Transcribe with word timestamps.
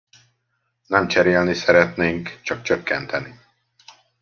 Nem 0.87 1.07
cserélni 1.07 1.53
szeretnénk, 1.53 2.39
csak 2.41 2.61
csökkenteni. 2.61 3.39